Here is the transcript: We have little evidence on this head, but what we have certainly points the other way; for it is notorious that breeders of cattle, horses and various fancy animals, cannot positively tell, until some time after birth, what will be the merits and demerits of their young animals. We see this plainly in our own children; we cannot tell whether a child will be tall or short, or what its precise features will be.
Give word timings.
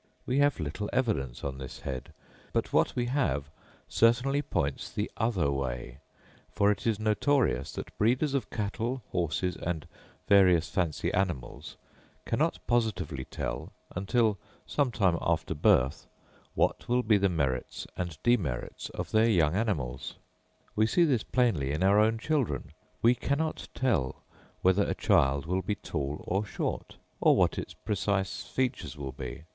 We 0.25 0.39
have 0.39 0.59
little 0.59 0.89
evidence 0.91 1.43
on 1.43 1.59
this 1.59 1.81
head, 1.81 2.11
but 2.53 2.73
what 2.73 2.95
we 2.95 3.05
have 3.05 3.51
certainly 3.87 4.41
points 4.41 4.91
the 4.91 5.11
other 5.15 5.51
way; 5.51 5.99
for 6.51 6.71
it 6.71 6.87
is 6.87 6.99
notorious 6.99 7.71
that 7.73 7.95
breeders 7.99 8.33
of 8.33 8.49
cattle, 8.49 9.03
horses 9.11 9.55
and 9.57 9.87
various 10.27 10.67
fancy 10.67 11.13
animals, 11.13 11.77
cannot 12.25 12.57
positively 12.65 13.25
tell, 13.25 13.73
until 13.95 14.39
some 14.65 14.89
time 14.89 15.19
after 15.21 15.53
birth, 15.53 16.07
what 16.55 16.89
will 16.89 17.03
be 17.03 17.19
the 17.19 17.29
merits 17.29 17.85
and 17.95 18.17
demerits 18.23 18.89
of 18.95 19.11
their 19.11 19.29
young 19.29 19.53
animals. 19.53 20.15
We 20.75 20.87
see 20.87 21.03
this 21.03 21.21
plainly 21.21 21.69
in 21.73 21.83
our 21.83 21.99
own 21.99 22.17
children; 22.17 22.71
we 23.03 23.13
cannot 23.13 23.67
tell 23.75 24.23
whether 24.63 24.81
a 24.81 24.95
child 24.95 25.45
will 25.45 25.61
be 25.61 25.75
tall 25.75 26.23
or 26.27 26.43
short, 26.43 26.97
or 27.19 27.35
what 27.35 27.59
its 27.59 27.75
precise 27.75 28.41
features 28.41 28.97
will 28.97 29.11
be. 29.11 29.43